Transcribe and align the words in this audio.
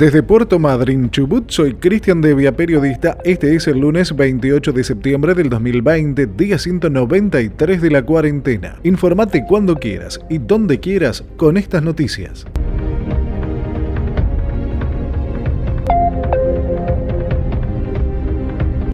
Desde 0.00 0.22
Puerto 0.22 0.58
Madryn, 0.58 1.10
Chubut, 1.10 1.50
soy 1.50 1.74
Cristian 1.74 2.22
Devia, 2.22 2.56
periodista. 2.56 3.18
Este 3.22 3.54
es 3.54 3.68
el 3.68 3.80
lunes 3.80 4.16
28 4.16 4.72
de 4.72 4.82
septiembre 4.82 5.34
del 5.34 5.50
2020, 5.50 6.24
día 6.24 6.58
193 6.58 7.82
de 7.82 7.90
la 7.90 8.02
cuarentena. 8.02 8.76
Infórmate 8.82 9.44
cuando 9.46 9.76
quieras 9.76 10.18
y 10.30 10.38
donde 10.38 10.80
quieras 10.80 11.22
con 11.36 11.58
estas 11.58 11.82
noticias. 11.82 12.46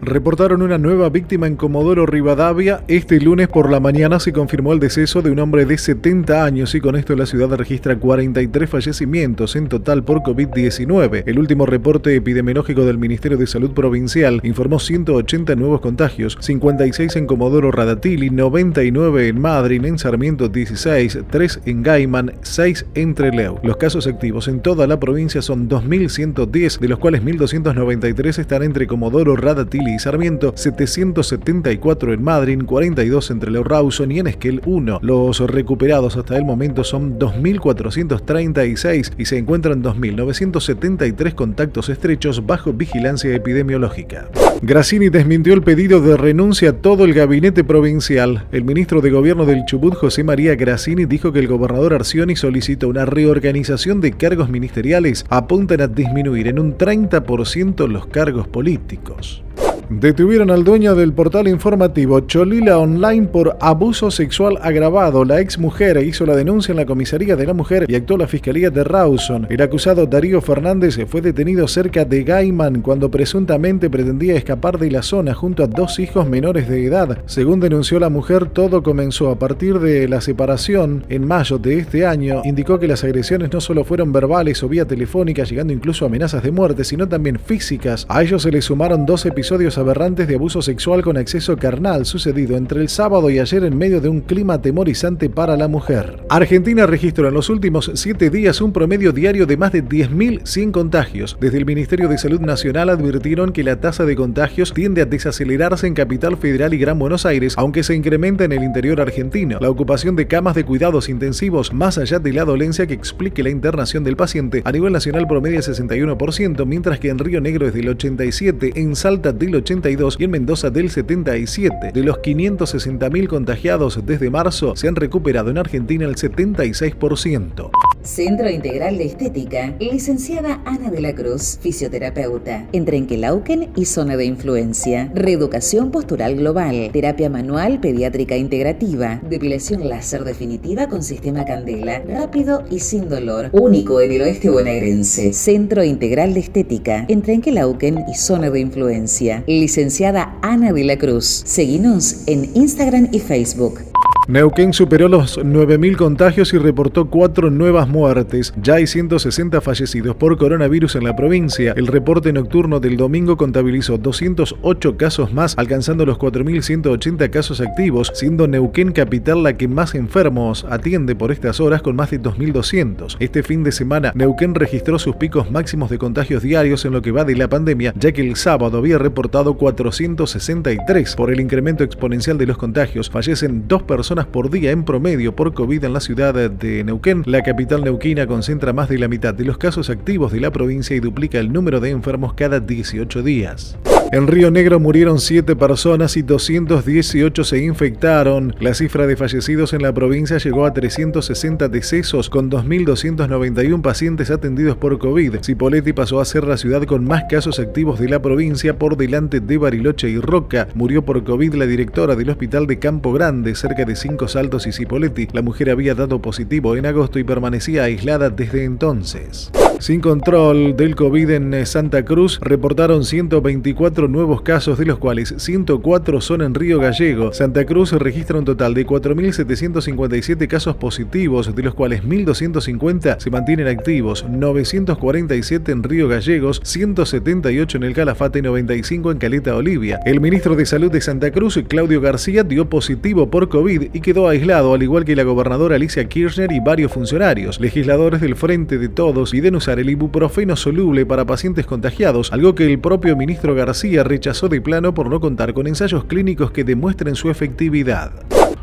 Reportaron 0.07 0.61
una 0.61 0.77
nueva 0.77 1.09
víctima 1.09 1.47
en 1.47 1.55
Comodoro 1.55 2.05
Rivadavia. 2.05 2.83
Este 2.87 3.19
lunes 3.19 3.47
por 3.47 3.69
la 3.69 3.79
mañana 3.79 4.19
se 4.19 4.31
confirmó 4.31 4.73
el 4.73 4.79
deceso 4.79 5.21
de 5.21 5.31
un 5.31 5.39
hombre 5.39 5.65
de 5.65 5.77
70 5.77 6.43
años 6.43 6.73
y 6.75 6.81
con 6.81 6.95
esto 6.95 7.15
la 7.15 7.25
ciudad 7.25 7.55
registra 7.55 7.97
43 7.97 8.69
fallecimientos 8.69 9.55
en 9.55 9.67
total 9.67 10.03
por 10.03 10.19
COVID-19. 10.19 11.23
El 11.25 11.39
último 11.39 11.65
reporte 11.65 12.15
epidemiológico 12.15 12.85
del 12.85 12.97
Ministerio 12.97 13.37
de 13.37 13.47
Salud 13.47 13.71
Provincial 13.71 14.39
informó 14.43 14.79
180 14.79 15.55
nuevos 15.55 15.81
contagios, 15.81 16.37
56 16.39 17.15
en 17.17 17.27
Comodoro 17.27 17.71
Radatili, 17.71 18.29
99 18.29 19.27
en 19.27 19.41
Madrid, 19.41 19.83
en 19.83 19.99
Sarmiento 19.99 20.47
16, 20.47 21.19
3 21.29 21.61
en 21.65 21.83
Gaiman, 21.83 22.33
6 22.41 22.85
en 22.95 23.13
Trelew. 23.13 23.59
Los 23.61 23.77
casos 23.77 24.07
activos 24.07 24.47
en 24.47 24.61
toda 24.61 24.87
la 24.87 24.99
provincia 24.99 25.41
son 25.41 25.67
2.110, 25.67 26.79
de 26.79 26.87
los 26.87 26.99
cuales 26.99 27.23
1.293 27.23 28.39
están 28.39 28.63
entre 28.63 28.87
Comodoro, 28.87 29.35
Radatili 29.35 29.96
Sarmiento, 29.99 30.53
774 30.55 32.13
en 32.13 32.23
Madrid, 32.23 32.59
42 32.65 33.31
entre 33.31 33.51
Leo 33.51 33.63
Rawson 33.63 34.11
y 34.11 34.19
en 34.19 34.27
Esquel 34.27 34.61
1. 34.65 34.99
Los 35.01 35.39
recuperados 35.39 36.17
hasta 36.17 36.37
el 36.37 36.45
momento 36.45 36.83
son 36.83 37.19
2.436 37.19 39.13
y 39.17 39.25
se 39.25 39.37
encuentran 39.37 39.83
2.973 39.83 41.33
contactos 41.33 41.89
estrechos 41.89 42.45
bajo 42.45 42.73
vigilancia 42.73 43.33
epidemiológica. 43.33 44.29
Grassini 44.61 45.09
desmintió 45.09 45.53
el 45.53 45.61
pedido 45.61 46.01
de 46.01 46.17
renuncia 46.17 46.71
a 46.71 46.73
todo 46.73 47.05
el 47.05 47.13
gabinete 47.13 47.63
provincial. 47.63 48.47
El 48.51 48.63
ministro 48.63 49.01
de 49.01 49.11
Gobierno 49.11 49.45
del 49.45 49.65
Chubut, 49.65 49.93
José 49.93 50.23
María 50.23 50.55
Grassini, 50.55 51.05
dijo 51.05 51.31
que 51.31 51.39
el 51.39 51.47
gobernador 51.47 51.93
Arcioni 51.93 52.35
solicitó 52.35 52.87
una 52.87 53.05
reorganización 53.05 54.01
de 54.01 54.13
cargos 54.13 54.49
ministeriales. 54.49 55.25
Apuntan 55.29 55.81
a 55.81 55.87
disminuir 55.87 56.47
en 56.47 56.59
un 56.59 56.75
30% 56.75 57.87
los 57.87 58.07
cargos 58.07 58.47
políticos. 58.47 59.43
Detuvieron 59.89 60.51
al 60.51 60.65
dueño 60.65 60.95
del 60.95 61.13
portal 61.13 61.47
informativo 61.47 62.19
Cholila 62.19 62.77
Online 62.77 63.25
por 63.27 63.55
abuso 63.61 64.11
sexual 64.11 64.59
agravado. 64.61 65.23
La 65.23 65.39
ex 65.39 65.57
mujer 65.57 65.95
hizo 66.05 66.25
la 66.25 66.35
denuncia 66.35 66.73
en 66.73 66.77
la 66.77 66.85
comisaría 66.85 67.37
de 67.37 67.45
la 67.45 67.53
mujer 67.53 67.85
y 67.87 67.95
actuó 67.95 68.17
la 68.17 68.27
fiscalía 68.27 68.69
de 68.69 68.83
Rawson. 68.83 69.47
El 69.49 69.61
acusado 69.61 70.05
Darío 70.05 70.41
Fernández 70.41 70.97
fue 71.07 71.21
detenido 71.21 71.69
cerca 71.69 72.03
de 72.03 72.25
Gaiman 72.25 72.81
cuando 72.81 73.09
presuntamente 73.09 73.89
pretendía 73.89 74.35
escapar 74.35 74.77
de 74.77 74.91
la 74.91 75.01
zona 75.03 75.33
junto 75.33 75.63
a 75.63 75.67
dos 75.67 75.99
hijos 75.99 76.27
menores 76.27 76.67
de 76.67 76.85
edad. 76.85 77.19
Según 77.25 77.61
denunció 77.61 77.97
la 77.97 78.09
mujer, 78.09 78.49
todo 78.49 78.83
comenzó 78.83 79.29
a 79.29 79.39
partir 79.39 79.79
de 79.79 80.09
la 80.09 80.19
separación 80.19 81.05
en 81.07 81.25
mayo 81.25 81.59
de 81.59 81.79
este 81.79 82.05
año. 82.05 82.41
Indicó 82.43 82.77
que 82.77 82.89
las 82.89 83.05
agresiones 83.05 83.53
no 83.53 83.61
solo 83.61 83.85
fueron 83.85 84.11
verbales 84.11 84.61
o 84.63 84.67
vía 84.67 84.83
telefónica, 84.83 85.45
llegando 85.45 85.71
incluso 85.71 86.03
a 86.03 86.09
amenazas 86.09 86.43
de 86.43 86.51
muerte, 86.51 86.83
sino 86.83 87.07
también 87.07 87.39
físicas. 87.39 88.05
A 88.09 88.21
ellos 88.21 88.41
se 88.41 88.51
le 88.51 88.61
sumaron 88.61 89.05
dos 89.05 89.25
episodios 89.25 89.76
aberrantes 89.77 90.27
de 90.27 90.35
abuso 90.35 90.61
sexual 90.61 91.03
con 91.03 91.17
acceso 91.17 91.57
carnal 91.57 92.05
sucedido 92.05 92.57
entre 92.57 92.81
el 92.81 92.89
sábado 92.89 93.29
y 93.29 93.39
ayer 93.39 93.63
en 93.63 93.77
medio 93.77 94.01
de 94.01 94.09
un 94.09 94.21
clima 94.21 94.55
atemorizante 94.55 95.29
para 95.29 95.57
la 95.57 95.67
mujer. 95.67 96.23
Argentina 96.29 96.85
registró 96.85 97.27
en 97.27 97.33
los 97.33 97.49
últimos 97.49 97.91
siete 97.95 98.29
días 98.29 98.61
un 98.61 98.73
promedio 98.73 99.11
diario 99.11 99.45
de 99.45 99.57
más 99.57 99.71
de 99.71 99.83
10.100 99.83 100.71
contagios. 100.71 101.37
Desde 101.39 101.57
el 101.57 101.65
Ministerio 101.65 102.07
de 102.07 102.17
Salud 102.17 102.41
Nacional 102.41 102.89
advirtieron 102.89 103.51
que 103.51 103.63
la 103.63 103.79
tasa 103.79 104.05
de 104.05 104.15
contagios 104.15 104.73
tiende 104.73 105.01
a 105.01 105.05
desacelerarse 105.05 105.87
en 105.87 105.93
Capital 105.93 106.37
Federal 106.37 106.73
y 106.73 106.77
Gran 106.77 106.99
Buenos 106.99 107.25
Aires, 107.25 107.53
aunque 107.57 107.83
se 107.83 107.95
incrementa 107.95 108.43
en 108.43 108.51
el 108.51 108.63
interior 108.63 109.01
argentino. 109.01 109.57
La 109.59 109.69
ocupación 109.69 110.15
de 110.15 110.27
camas 110.27 110.55
de 110.55 110.65
cuidados 110.65 111.09
intensivos, 111.09 111.73
más 111.73 111.97
allá 111.97 112.19
de 112.19 112.33
la 112.33 112.45
dolencia 112.45 112.87
que 112.87 112.93
explique 112.93 113.43
la 113.43 113.49
internación 113.49 114.03
del 114.03 114.15
paciente, 114.15 114.61
a 114.65 114.71
nivel 114.71 114.93
nacional 114.93 115.27
promedia 115.27 115.59
61%, 115.59 116.65
mientras 116.65 116.99
que 116.99 117.09
en 117.09 117.19
Río 117.19 117.41
Negro 117.41 117.67
es 117.67 117.73
del 117.73 117.95
87%, 117.95 118.73
en 118.75 118.95
Salta 118.95 119.31
del 119.33 119.53
80%, 119.53 119.66
y 119.69 120.23
en 120.23 120.31
Mendoza 120.31 120.69
del 120.69 120.89
77. 120.89 121.91
De 121.93 122.03
los 122.03 122.17
560.000 122.17 123.27
contagiados 123.27 124.05
desde 124.05 124.29
marzo, 124.29 124.77
se 124.77 124.87
han 124.87 124.95
recuperado 124.95 125.49
en 125.49 125.57
Argentina 125.57 126.05
el 126.05 126.15
76%. 126.15 127.69
Centro 128.03 128.49
Integral 128.49 128.97
de 128.97 129.05
Estética, 129.05 129.75
licenciada 129.79 130.61
Ana 130.65 130.89
de 130.89 131.01
la 131.01 131.13
Cruz, 131.13 131.59
fisioterapeuta, 131.61 132.67
en 132.71 132.85
Trenquelauquen 132.85 133.69
y 133.75 133.85
zona 133.85 134.15
de 134.15 134.25
influencia, 134.25 135.11
reeducación 135.13 135.91
postural 135.91 136.35
global, 136.35 136.89
terapia 136.93 137.29
manual 137.29 137.79
pediátrica 137.79 138.37
integrativa, 138.37 139.21
depilación 139.29 139.87
láser 139.89 140.23
definitiva 140.23 140.87
con 140.87 141.03
sistema 141.03 141.45
candela, 141.45 141.99
rápido 142.07 142.63
y 142.69 142.79
sin 142.79 143.09
dolor, 143.09 143.49
único 143.51 144.01
en 144.01 144.11
el 144.11 144.21
oeste 144.21 144.49
bonaerense. 144.49 145.33
Centro 145.33 145.83
Integral 145.83 146.33
de 146.33 146.39
Estética, 146.39 147.05
en 147.07 147.21
Trenquelauquen 147.21 148.05
y 148.11 148.15
zona 148.15 148.49
de 148.49 148.59
influencia, 148.59 149.43
licenciada 149.47 150.37
Ana 150.41 150.71
de 150.71 150.83
la 150.83 150.97
Cruz. 150.97 151.43
Seguinos 151.45 152.23
en 152.27 152.51
Instagram 152.55 153.09
y 153.11 153.19
Facebook. 153.19 153.81
Neuquén 154.29 154.73
superó 154.73 155.07
los 155.07 155.39
9.000 155.39 155.95
contagios 155.95 156.53
y 156.53 156.57
reportó 156.57 157.09
cuatro 157.09 157.49
nuevas 157.49 157.87
muertes. 157.87 158.53
Ya 158.61 158.73
hay 158.73 158.85
160 158.85 159.61
fallecidos 159.61 160.17
por 160.17 160.37
coronavirus 160.37 160.97
en 160.97 161.05
la 161.05 161.15
provincia. 161.15 161.73
El 161.77 161.87
reporte 161.87 162.33
nocturno 162.33 162.81
del 162.81 162.97
domingo 162.97 163.37
contabilizó 163.37 163.97
208 163.97 164.97
casos 164.97 165.31
más, 165.31 165.57
alcanzando 165.57 166.05
los 166.05 166.17
4.180 166.17 167.29
casos 167.29 167.61
activos, 167.61 168.11
siendo 168.15 168.49
Neuquén 168.49 168.91
capital 168.91 169.43
la 169.43 169.55
que 169.55 169.69
más 169.69 169.95
enfermos 169.95 170.65
atiende 170.69 171.15
por 171.15 171.31
estas 171.31 171.61
horas 171.61 171.81
con 171.81 171.95
más 171.95 172.11
de 172.11 172.21
2.200. 172.21 173.15
Este 173.21 173.43
fin 173.43 173.63
de 173.63 173.71
semana, 173.71 174.11
Neuquén 174.13 174.55
registró 174.55 174.99
sus 174.99 175.15
picos 175.15 175.49
máximos 175.51 175.89
de 175.89 175.99
contagios 175.99 176.43
diarios 176.43 176.83
en 176.83 176.91
lo 176.91 177.01
que 177.01 177.11
va 177.13 177.23
de 177.23 177.37
la 177.37 177.47
pandemia, 177.47 177.93
ya 177.95 178.11
que 178.11 178.27
el 178.27 178.35
sábado 178.35 178.79
había 178.79 178.97
reportado 178.97 179.53
463. 179.53 181.15
Por 181.15 181.31
el 181.31 181.39
incremento 181.39 181.85
exponencial 181.85 182.37
de 182.37 182.45
los 182.45 182.57
contagios, 182.57 183.09
fallecen 183.09 183.69
dos 183.69 183.83
personas 183.83 184.16
por 184.25 184.49
día 184.49 184.71
en 184.71 184.83
promedio 184.83 185.35
por 185.35 185.53
COVID 185.53 185.83
en 185.83 185.93
la 185.93 185.99
ciudad 185.99 186.33
de 186.49 186.83
Neuquén. 186.83 187.23
La 187.25 187.43
capital 187.43 187.83
neuquina 187.83 188.25
concentra 188.25 188.73
más 188.73 188.89
de 188.89 188.97
la 188.97 189.07
mitad 189.07 189.33
de 189.33 189.45
los 189.45 189.57
casos 189.57 189.89
activos 189.89 190.31
de 190.31 190.39
la 190.39 190.51
provincia 190.51 190.95
y 190.95 190.99
duplica 190.99 191.39
el 191.39 191.53
número 191.53 191.79
de 191.79 191.91
enfermos 191.91 192.33
cada 192.33 192.59
18 192.59 193.21
días. 193.21 193.77
En 194.09 194.25
Río 194.25 194.49
Negro 194.51 194.79
murieron 194.79 195.19
7 195.19 195.57
personas 195.57 196.15
y 196.15 196.21
218 196.21 197.43
se 197.43 197.61
infectaron. 197.61 198.55
La 198.61 198.73
cifra 198.73 199.05
de 199.05 199.17
fallecidos 199.17 199.73
en 199.73 199.81
la 199.81 199.93
provincia 199.93 200.37
llegó 200.37 200.65
a 200.65 200.73
360 200.73 201.67
decesos, 201.67 202.29
con 202.29 202.49
2.291 202.49 203.81
pacientes 203.81 204.31
atendidos 204.31 204.77
por 204.77 204.97
COVID. 204.97 205.41
Cipolletti 205.43 205.91
pasó 205.91 206.21
a 206.21 206.25
ser 206.25 206.45
la 206.45 206.55
ciudad 206.55 206.83
con 206.83 207.03
más 207.03 207.25
casos 207.29 207.59
activos 207.59 207.99
de 207.99 208.07
la 208.07 208.21
provincia 208.21 208.79
por 208.79 208.95
delante 208.95 209.41
de 209.41 209.57
Bariloche 209.57 210.09
y 210.09 210.19
Roca. 210.19 210.69
Murió 210.73 211.03
por 211.03 211.25
COVID 211.25 211.55
la 211.55 211.65
directora 211.65 212.15
del 212.15 212.29
hospital 212.29 212.65
de 212.65 212.79
Campo 212.79 213.11
Grande, 213.11 213.55
cerca 213.55 213.83
de 213.83 213.97
Cinco 213.97 214.29
Saltos 214.29 214.67
y 214.67 214.71
Cipolletti. 214.71 215.27
La 215.33 215.41
mujer 215.41 215.69
había 215.69 215.95
dado 215.95 216.21
positivo 216.21 216.77
en 216.77 216.85
agosto 216.85 217.19
y 217.19 217.25
permanecía 217.25 217.83
aislada 217.83 218.29
desde 218.29 218.63
entonces. 218.63 219.51
Sin 219.79 220.01
control 220.01 220.75
del 220.75 220.95
COVID 220.95 221.29
en 221.29 221.65
Santa 221.67 222.03
Cruz, 222.03 222.39
reportaron 222.41 223.05
124 223.05 224.07
nuevos 224.07 224.41
casos, 224.41 224.79
de 224.79 224.85
los 224.85 224.97
cuales 224.97 225.35
104 225.37 226.19
son 226.19 226.41
en 226.41 226.55
Río 226.55 226.79
Gallego. 226.79 227.31
Santa 227.31 227.63
Cruz 227.63 227.91
registra 227.91 228.39
un 228.39 228.45
total 228.45 228.73
de 228.73 228.87
4.757 228.87 230.47
casos 230.47 230.75
positivos, 230.77 231.55
de 231.55 231.61
los 231.61 231.75
cuales 231.75 232.03
1.250 232.03 233.19
se 233.19 233.29
mantienen 233.29 233.67
activos, 233.67 234.25
947 234.27 235.71
en 235.71 235.83
Río 235.83 236.07
Gallegos, 236.07 236.59
178 236.63 237.77
en 237.77 237.83
el 237.83 237.93
Calafate 237.93 238.39
y 238.39 238.41
95 238.41 239.11
en 239.11 239.17
Caleta 239.19 239.55
Olivia. 239.55 239.99
El 240.05 240.21
ministro 240.21 240.55
de 240.55 240.65
Salud 240.65 240.91
de 240.91 241.01
Santa 241.01 241.31
Cruz, 241.31 241.59
Claudio 241.67 242.01
García, 242.01 242.41
dio 242.41 242.67
positivo 242.67 243.29
por 243.29 243.47
COVID 243.47 243.89
y 243.93 244.01
quedó 244.01 244.27
aislado, 244.27 244.73
al 244.73 244.81
igual 244.81 245.05
que 245.05 245.15
la 245.15 245.23
gobernadora 245.23 245.75
Alicia 245.75 246.09
Kirchner 246.09 246.51
y 246.51 246.59
varios 246.59 246.91
funcionarios. 246.91 247.59
Legisladores 247.59 248.21
del 248.21 248.35
Frente 248.35 248.79
de 248.79 248.89
Todos 248.89 249.31
piden 249.31 249.55
usar 249.55 249.66
el 249.73 249.89
ibuprofeno 249.89 250.55
soluble 250.55 251.05
para 251.05 251.25
pacientes 251.25 251.65
contagiados, 251.65 252.31
algo 252.31 252.55
que 252.55 252.65
el 252.65 252.79
propio 252.79 253.15
ministro 253.15 253.55
García 253.55 254.03
rechazó 254.03 254.47
de 254.49 254.61
plano 254.61 254.93
por 254.93 255.09
no 255.09 255.19
contar 255.19 255.53
con 255.53 255.67
ensayos 255.67 256.05
clínicos 256.05 256.51
que 256.51 256.63
demuestren 256.63 257.15
su 257.15 257.29
efectividad. 257.29 258.11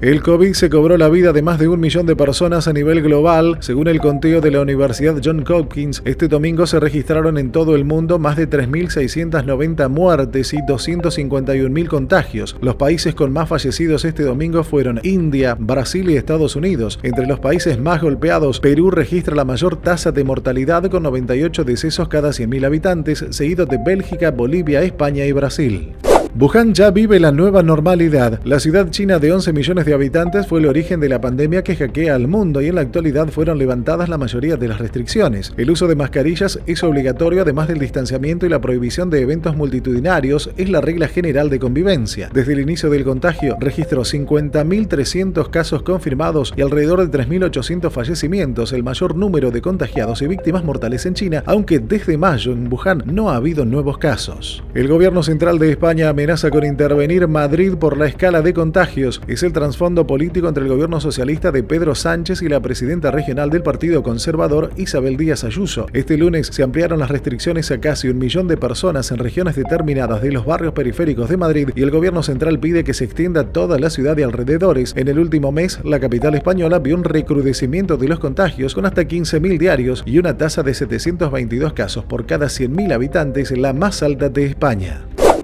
El 0.02 0.20
COVID 0.20 0.54
se 0.54 0.68
cobró 0.68 0.96
la 0.98 1.08
vida 1.08 1.32
de 1.32 1.42
más 1.42 1.60
de 1.60 1.68
un 1.68 1.78
millón 1.78 2.06
de 2.06 2.16
personas 2.16 2.66
a 2.66 2.72
nivel 2.72 3.02
global. 3.02 3.58
Según 3.60 3.86
el 3.86 4.00
conteo 4.00 4.40
de 4.40 4.50
la 4.50 4.60
Universidad 4.60 5.14
John 5.22 5.44
Hopkins, 5.48 6.02
este 6.04 6.26
domingo 6.26 6.66
se 6.66 6.80
registraron 6.80 7.38
en 7.38 7.52
todo 7.52 7.76
el 7.76 7.84
mundo 7.84 8.18
más 8.18 8.36
de 8.36 8.50
3.690 8.50 9.88
muertes 9.88 10.54
y 10.54 10.56
251.000 10.56 11.86
contagios. 11.86 12.56
Los 12.60 12.74
países 12.74 13.14
con 13.14 13.32
más 13.32 13.48
fallecidos 13.48 14.04
este 14.04 14.24
domingo 14.24 14.64
fueron 14.64 14.98
India, 15.04 15.54
Brasil 15.56 16.10
y 16.10 16.16
Estados 16.16 16.56
Unidos. 16.56 16.98
Entre 17.04 17.28
los 17.28 17.38
países 17.38 17.78
más 17.78 18.02
golpeados, 18.02 18.58
Perú 18.58 18.90
registra 18.90 19.36
la 19.36 19.44
mayor 19.44 19.76
tasa 19.76 20.10
de 20.10 20.24
mortalidad 20.24 20.90
con 20.90 21.04
98 21.04 21.62
decesos 21.62 22.08
cada 22.08 22.30
100.000 22.30 22.66
habitantes, 22.66 23.24
seguido 23.30 23.66
de 23.66 23.78
Bélgica, 23.78 24.32
Bolivia, 24.32 24.82
España 24.82 25.24
y 25.26 25.30
Brasil. 25.30 25.92
Wuhan 26.34 26.72
ya 26.72 26.90
vive 26.90 27.20
la 27.20 27.30
nueva 27.30 27.62
normalidad. 27.62 28.40
La 28.44 28.58
ciudad 28.58 28.88
china 28.88 29.18
de 29.18 29.30
11 29.30 29.52
millones 29.52 29.84
de 29.84 29.92
habitantes 29.92 30.46
fue 30.46 30.60
el 30.60 30.66
origen 30.66 30.98
de 30.98 31.10
la 31.10 31.20
pandemia 31.20 31.62
que 31.62 31.76
hackea 31.76 32.14
al 32.14 32.26
mundo 32.26 32.62
y 32.62 32.68
en 32.68 32.76
la 32.76 32.80
actualidad 32.80 33.28
fueron 33.28 33.58
levantadas 33.58 34.08
la 34.08 34.16
mayoría 34.16 34.56
de 34.56 34.66
las 34.66 34.78
restricciones. 34.78 35.52
El 35.58 35.70
uso 35.70 35.88
de 35.88 35.94
mascarillas 35.94 36.58
es 36.66 36.82
obligatorio 36.84 37.42
además 37.42 37.68
del 37.68 37.80
distanciamiento 37.80 38.46
y 38.46 38.48
la 38.48 38.62
prohibición 38.62 39.10
de 39.10 39.20
eventos 39.20 39.54
multitudinarios 39.56 40.50
es 40.56 40.70
la 40.70 40.80
regla 40.80 41.06
general 41.06 41.50
de 41.50 41.58
convivencia. 41.58 42.30
Desde 42.32 42.54
el 42.54 42.60
inicio 42.60 42.88
del 42.88 43.04
contagio 43.04 43.58
registró 43.60 44.00
50.300 44.00 45.50
casos 45.50 45.82
confirmados 45.82 46.54
y 46.56 46.62
alrededor 46.62 47.06
de 47.06 47.18
3.800 47.18 47.90
fallecimientos, 47.90 48.72
el 48.72 48.82
mayor 48.82 49.16
número 49.16 49.50
de 49.50 49.60
contagiados 49.60 50.22
y 50.22 50.28
víctimas 50.28 50.64
mortales 50.64 51.04
en 51.04 51.12
China, 51.12 51.42
aunque 51.44 51.78
desde 51.78 52.16
mayo 52.16 52.52
en 52.52 52.72
Wuhan 52.72 53.02
no 53.04 53.28
ha 53.28 53.36
habido 53.36 53.66
nuevos 53.66 53.98
casos. 53.98 54.64
El 54.72 54.88
gobierno 54.88 55.22
central 55.22 55.58
de 55.58 55.70
España 55.70 56.08
amenaza 56.22 56.50
con 56.50 56.64
intervenir 56.64 57.26
Madrid 57.26 57.74
por 57.74 57.98
la 57.98 58.06
escala 58.06 58.42
de 58.42 58.54
contagios. 58.54 59.20
Es 59.26 59.42
el 59.42 59.52
trasfondo 59.52 60.06
político 60.06 60.46
entre 60.46 60.62
el 60.62 60.68
gobierno 60.68 61.00
socialista 61.00 61.50
de 61.50 61.64
Pedro 61.64 61.96
Sánchez 61.96 62.42
y 62.42 62.48
la 62.48 62.60
presidenta 62.60 63.10
regional 63.10 63.50
del 63.50 63.64
Partido 63.64 64.04
Conservador, 64.04 64.70
Isabel 64.76 65.16
Díaz 65.16 65.42
Ayuso. 65.42 65.86
Este 65.92 66.16
lunes 66.16 66.46
se 66.52 66.62
ampliaron 66.62 67.00
las 67.00 67.10
restricciones 67.10 67.72
a 67.72 67.80
casi 67.80 68.08
un 68.08 68.18
millón 68.18 68.46
de 68.46 68.56
personas 68.56 69.10
en 69.10 69.18
regiones 69.18 69.56
determinadas 69.56 70.22
de 70.22 70.30
los 70.30 70.46
barrios 70.46 70.74
periféricos 70.74 71.28
de 71.28 71.36
Madrid 71.36 71.70
y 71.74 71.82
el 71.82 71.90
gobierno 71.90 72.22
central 72.22 72.60
pide 72.60 72.84
que 72.84 72.94
se 72.94 73.02
extienda 73.02 73.48
toda 73.48 73.80
la 73.80 73.90
ciudad 73.90 74.16
y 74.16 74.22
alrededores. 74.22 74.94
En 74.96 75.08
el 75.08 75.18
último 75.18 75.50
mes, 75.50 75.80
la 75.82 75.98
capital 75.98 76.36
española 76.36 76.78
vio 76.78 76.94
un 76.94 77.02
recrudecimiento 77.02 77.96
de 77.96 78.06
los 78.06 78.20
contagios 78.20 78.76
con 78.76 78.86
hasta 78.86 79.02
15.000 79.02 79.58
diarios 79.58 80.04
y 80.06 80.20
una 80.20 80.38
tasa 80.38 80.62
de 80.62 80.72
722 80.72 81.72
casos 81.72 82.04
por 82.04 82.26
cada 82.26 82.46
100.000 82.46 82.92
habitantes, 82.92 83.50
la 83.58 83.72
más 83.72 84.04
alta 84.04 84.28
de 84.28 84.46
España. 84.46 85.02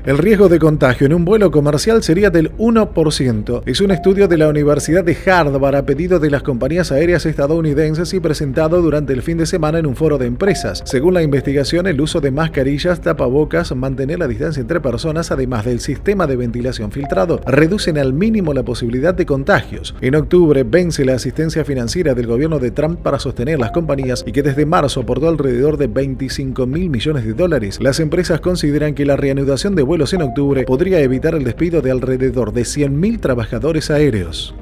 El 0.09 0.17
riesgo 0.17 0.49
de 0.49 0.59
contagio 0.59 1.05
en 1.05 1.13
un 1.13 1.27
vuelo 1.27 1.51
comercial 1.51 2.03
sería 2.03 2.31
del 2.31 2.57
1%. 2.57 3.63
Es 3.67 3.83
un 3.83 3.91
estudio 3.91 4.27
de 4.27 4.39
la 4.39 4.49
Universidad 4.49 5.05
de 5.05 5.15
Harvard 5.15 5.75
a 5.75 5.85
pedido 5.85 6.19
de 6.19 6.31
las 6.31 6.43
compañías 6.43 6.91
aéreas 6.91 7.27
estadounidenses 7.27 8.15
y 8.15 8.19
presentado 8.19 8.81
durante 8.81 9.13
el 9.13 9.21
fin 9.21 9.37
de 9.37 9.45
semana 9.45 9.79
en 9.79 9.85
un 9.85 9.97
foro 9.97 10.17
de 10.17 10.25
empresas. 10.25 10.83
Según 10.87 11.13
la 11.13 11.23
investigación, 11.23 11.87
el 11.87 12.01
uso 12.01 12.23
de 12.23 12.31
mascarillas, 12.31 13.03
tapabocas, 13.03 13.77
mantener 13.77 14.19
la 14.19 14.29
distancia 14.29 14.63
entre 14.63 14.81
personas, 14.81 15.31
además 15.31 15.67
del 15.67 15.79
sistema 15.79 16.27
de 16.27 16.37
ventilación 16.37 16.91
filtrado, 16.91 17.43
reducen 17.45 17.99
al 17.99 18.15
mínimo 18.15 18.55
la 18.55 18.63
posibilidad 18.63 19.13
de 19.13 19.27
contagios. 19.27 19.95
En 20.01 20.15
octubre 20.15 20.65
vence 20.65 21.05
la 21.05 21.17
asistencia 21.17 21.67
financiera 21.67 22.15
del 22.15 22.27
gobierno 22.27 22.59
de 22.59 22.71
Trump 22.71 23.01
para 23.01 23.19
sostener 23.19 23.59
las 23.59 23.73
compañías 23.73 24.25
y 24.27 24.33
que 24.33 24.43
desde 24.43 24.65
marzo 24.65 25.01
aportó 25.01 25.29
alrededor 25.29 25.77
de 25.77 25.89
25 25.89 26.67
mil 26.67 26.89
millones 26.89 27.27
de 27.27 27.35
dólares. 27.35 27.79
Las 27.83 28.01
empresas 28.01 28.41
consideran 28.41 28.95
que 28.95 29.05
la 29.05 29.17
reanudación 29.17 29.75
de 29.75 29.98
en 29.99 30.23
octubre 30.23 30.63
podría 30.63 31.01
evitar 31.01 31.35
el 31.35 31.43
despido 31.43 31.83
de 31.83 31.91
alrededor 31.91 32.53
de 32.53 32.63
100.000 32.63 33.21
trabajadores 33.21 33.91
aéreos. 33.91 34.55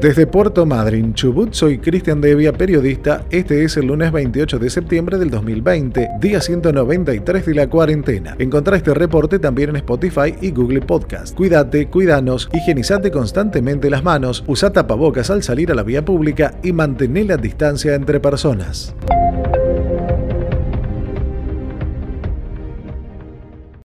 Desde 0.00 0.26
Puerto 0.26 0.66
Madryn, 0.66 1.14
Chubut, 1.14 1.54
soy 1.54 1.78
Cristian 1.78 2.20
Devia, 2.20 2.52
periodista. 2.52 3.24
Este 3.30 3.62
es 3.62 3.76
el 3.76 3.86
lunes 3.86 4.10
28 4.10 4.58
de 4.58 4.68
septiembre 4.68 5.16
del 5.16 5.30
2020, 5.30 6.08
día 6.20 6.40
193 6.40 7.46
de 7.46 7.54
la 7.54 7.68
cuarentena. 7.68 8.34
Encontrá 8.38 8.76
este 8.76 8.92
reporte 8.94 9.38
también 9.38 9.70
en 9.70 9.76
Spotify 9.76 10.34
y 10.40 10.50
Google 10.50 10.80
Podcast. 10.80 11.36
Cuídate, 11.36 11.86
cuidanos, 11.86 12.50
higienizate 12.52 13.10
constantemente 13.10 13.88
las 13.88 14.02
manos, 14.02 14.44
usa 14.48 14.72
tapabocas 14.72 15.30
al 15.30 15.44
salir 15.44 15.70
a 15.70 15.74
la 15.74 15.84
vía 15.84 16.04
pública 16.04 16.58
y 16.62 16.72
mantén 16.72 17.26
la 17.28 17.36
distancia 17.36 17.94
entre 17.94 18.18
personas. 18.18 18.94